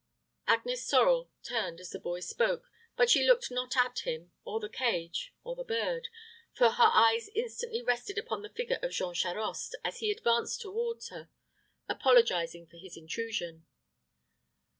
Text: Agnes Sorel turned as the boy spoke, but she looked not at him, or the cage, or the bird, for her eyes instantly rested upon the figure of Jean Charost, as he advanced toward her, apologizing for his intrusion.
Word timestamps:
Agnes 0.47 0.83
Sorel 0.83 1.29
turned 1.43 1.79
as 1.79 1.91
the 1.91 1.99
boy 1.99 2.21
spoke, 2.21 2.67
but 2.95 3.07
she 3.07 3.23
looked 3.23 3.51
not 3.51 3.77
at 3.77 3.99
him, 3.99 4.31
or 4.43 4.59
the 4.59 4.67
cage, 4.67 5.31
or 5.43 5.55
the 5.55 5.63
bird, 5.63 6.07
for 6.55 6.71
her 6.71 6.89
eyes 6.91 7.29
instantly 7.35 7.83
rested 7.83 8.17
upon 8.17 8.41
the 8.41 8.49
figure 8.49 8.79
of 8.81 8.89
Jean 8.93 9.13
Charost, 9.13 9.75
as 9.85 9.99
he 9.99 10.09
advanced 10.09 10.59
toward 10.59 11.03
her, 11.11 11.29
apologizing 11.87 12.65
for 12.65 12.77
his 12.77 12.97
intrusion. 12.97 13.67